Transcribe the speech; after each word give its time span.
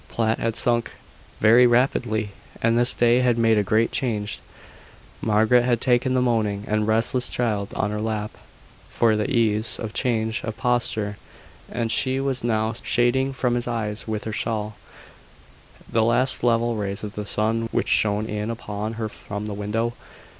Platt 0.09 0.39
had 0.39 0.55
sunk 0.55 0.93
very 1.39 1.67
rapidly, 1.67 2.31
and 2.59 2.75
this 2.75 2.95
day 2.95 3.19
had 3.19 3.37
made 3.37 3.59
a 3.59 3.63
great 3.63 3.91
change. 3.91 4.39
Margaret 5.21 5.61
had 5.61 5.79
taken 5.79 6.15
the 6.15 6.23
moaning 6.23 6.65
and 6.67 6.87
restless 6.87 7.29
child 7.29 7.71
on 7.75 7.91
her 7.91 7.99
lap, 8.01 8.31
for 8.89 9.15
the 9.15 9.29
ease 9.29 9.77
of 9.77 9.93
change 9.93 10.43
of 10.43 10.57
posture: 10.57 11.19
and 11.69 11.91
she 11.91 12.19
was 12.19 12.43
now 12.43 12.73
shading 12.81 13.31
from 13.33 13.53
his 13.53 13.67
eyes 13.67 14.07
with 14.07 14.23
her 14.23 14.33
shawl, 14.33 14.75
the 15.87 16.01
last 16.03 16.43
level 16.43 16.75
rays 16.77 17.03
of 17.03 17.13
the 17.13 17.23
sun 17.27 17.69
which 17.71 17.87
shone 17.87 18.25
in 18.25 18.49
upon 18.49 18.93
her 18.93 19.07
from 19.07 19.45
the 19.45 19.53
window. 19.53 19.93